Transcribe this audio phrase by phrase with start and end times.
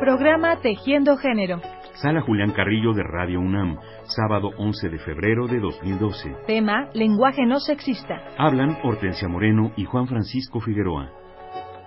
[0.00, 1.60] Programa Tejiendo Género.
[1.94, 6.36] Sala Julián Carrillo de Radio UNAM, sábado 11 de febrero de 2012.
[6.46, 8.14] Tema, lenguaje no sexista.
[8.38, 11.10] Hablan Hortensia Moreno y Juan Francisco Figueroa.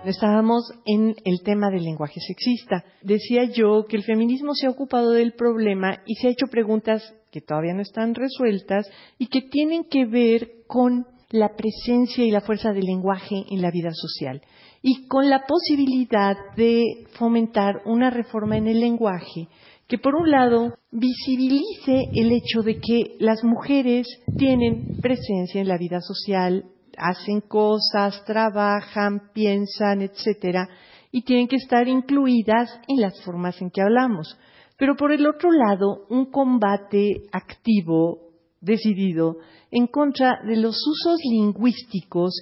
[0.04, 2.84] Estábamos en el tema del lenguaje sexista.
[3.00, 7.14] Decía yo que el feminismo se ha ocupado del problema y se ha hecho preguntas
[7.30, 12.42] que todavía no están resueltas y que tienen que ver con la presencia y la
[12.42, 14.42] fuerza del lenguaje en la vida social
[14.82, 19.48] y con la posibilidad de fomentar una reforma en el lenguaje
[19.92, 24.06] que por un lado visibilice el hecho de que las mujeres
[24.38, 26.64] tienen presencia en la vida social,
[26.96, 30.66] hacen cosas, trabajan, piensan, etcétera,
[31.10, 34.38] y tienen que estar incluidas en las formas en que hablamos.
[34.78, 38.30] Pero por el otro lado, un combate activo,
[38.62, 39.36] decidido,
[39.70, 42.32] en contra de los usos lingüísticos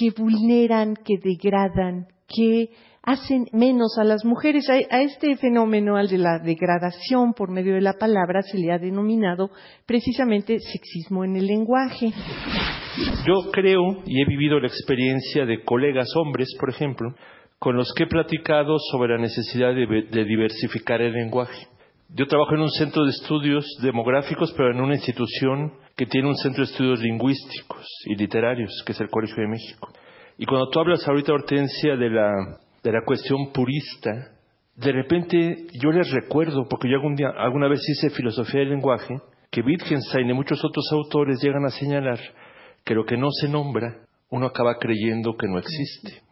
[0.00, 2.70] que vulneran, que degradan, que
[3.02, 4.66] hacen menos a las mujeres.
[4.70, 8.78] A, este fenómeno, al de la degradación por medio de la palabra, se le ha
[8.78, 9.50] denominado
[9.84, 12.12] precisamente sexismo en el lenguaje.
[13.26, 17.14] Yo creo y he vivido la experiencia de colegas hombres, por ejemplo,
[17.58, 21.66] con los que he platicado sobre la necesidad de diversificar el lenguaje.
[22.14, 26.36] Yo trabajo en un centro de estudios demográficos, pero en una institución que tiene un
[26.36, 29.92] centro de estudios lingüísticos y literarios, que es el Colegio de México.
[30.36, 32.32] Y cuando tú hablas ahorita, Hortensia, de la
[32.82, 34.10] de la cuestión purista,
[34.76, 39.14] de repente yo les recuerdo, porque yo algún día, alguna vez hice filosofía del lenguaje,
[39.50, 42.18] que Wittgenstein y muchos otros autores llegan a señalar
[42.84, 43.98] que lo que no se nombra,
[44.30, 46.22] uno acaba creyendo que no existe.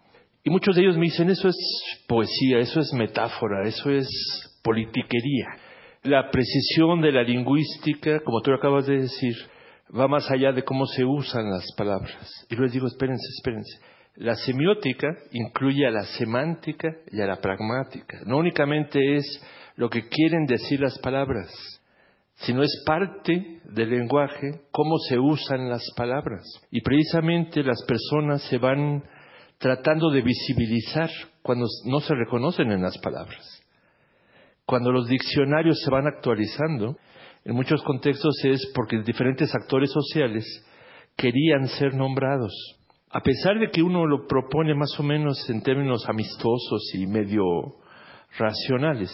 [0.44, 1.56] Y muchos de ellos me dicen, eso es
[2.06, 4.08] poesía, eso es metáfora, eso es
[4.62, 5.46] politiquería.
[6.02, 9.34] La precisión de la lingüística, como tú acabas de decir,
[9.96, 12.46] va más allá de cómo se usan las palabras.
[12.48, 13.78] Y les digo, espérense, espérense.
[14.16, 18.20] La semiótica incluye a la semántica y a la pragmática.
[18.26, 19.24] No únicamente es
[19.76, 21.48] lo que quieren decir las palabras,
[22.34, 26.44] sino es parte del lenguaje cómo se usan las palabras.
[26.70, 29.04] Y precisamente las personas se van
[29.58, 31.10] tratando de visibilizar
[31.42, 33.62] cuando no se reconocen en las palabras.
[34.68, 36.96] Cuando los diccionarios se van actualizando,
[37.44, 40.44] en muchos contextos es porque diferentes actores sociales
[41.16, 42.52] querían ser nombrados
[43.10, 47.42] a pesar de que uno lo propone más o menos en términos amistosos y medio
[48.38, 49.10] racionales,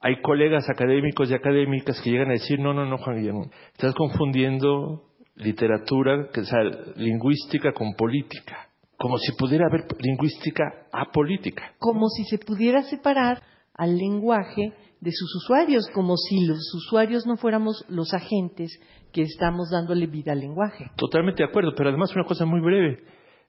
[0.00, 3.94] hay colegas académicos y académicas que llegan a decir, no, no, no, Juan Guillermo, estás
[3.94, 5.04] confundiendo
[5.34, 6.60] literatura, que, sea,
[6.96, 11.74] lingüística con política, como si pudiera haber lingüística apolítica.
[11.78, 13.42] Como si se pudiera separar
[13.74, 18.78] al lenguaje de sus usuarios, como si los usuarios no fuéramos los agentes
[19.12, 20.90] que estamos dándole vida al lenguaje.
[20.96, 23.02] Totalmente de acuerdo, pero además una cosa muy breve.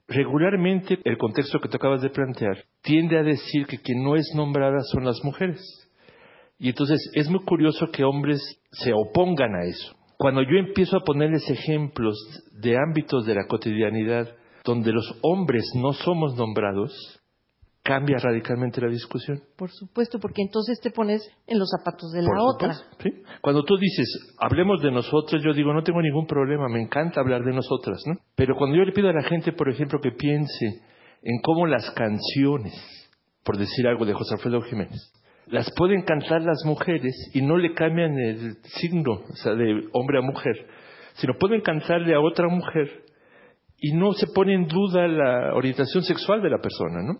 [0.07, 4.31] Regularmente el contexto que te acabas de plantear tiende a decir que quien no es
[4.35, 5.61] nombrada son las mujeres.
[6.57, 8.39] Y entonces es muy curioso que hombres
[8.71, 9.95] se opongan a eso.
[10.17, 12.15] Cuando yo empiezo a ponerles ejemplos
[12.51, 14.29] de ámbitos de la cotidianidad
[14.63, 17.20] donde los hombres no somos nombrados,
[17.83, 19.41] cambia radicalmente la discusión.
[19.57, 22.75] Por supuesto, porque entonces te pones en los zapatos de la otra.
[23.41, 27.43] Cuando tú dices, hablemos de nosotros, yo digo, no tengo ningún problema, me encanta hablar
[27.43, 28.15] de nosotras, ¿no?
[28.35, 30.81] Pero cuando yo le pido a la gente, por ejemplo, que piense
[31.23, 32.73] en cómo las canciones,
[33.43, 35.11] por decir algo de José Alfredo Jiménez,
[35.47, 40.19] las pueden cantar las mujeres y no le cambian el signo, o sea, de hombre
[40.19, 40.67] a mujer,
[41.13, 43.03] sino pueden cantarle a otra mujer
[43.77, 47.19] y no se pone en duda la orientación sexual de la persona, ¿no?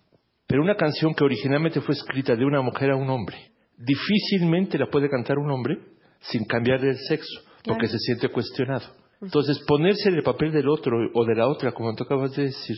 [0.52, 4.90] Pero una canción que originalmente fue escrita de una mujer a un hombre, difícilmente la
[4.90, 5.78] puede cantar un hombre
[6.20, 8.84] sin cambiar el sexo, porque se siente cuestionado.
[9.22, 12.42] Entonces, ponerse en el papel del otro o de la otra, como tú acabas de
[12.42, 12.76] decir,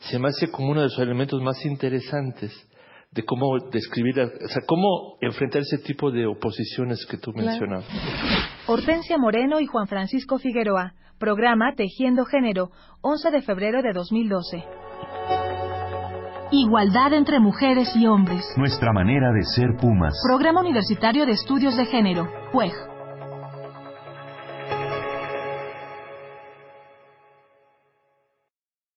[0.00, 2.52] se me hace como uno de los elementos más interesantes
[3.12, 7.86] de cómo describir, o sea, cómo enfrentar ese tipo de oposiciones que tú mencionabas.
[8.66, 14.85] Hortensia Moreno y Juan Francisco Figueroa, programa Tejiendo Género, 11 de febrero de 2012.
[16.52, 18.44] Igualdad entre mujeres y hombres.
[18.56, 20.14] Nuestra manera de ser Pumas.
[20.24, 22.95] Programa Universitario de Estudios de Género, PUEG.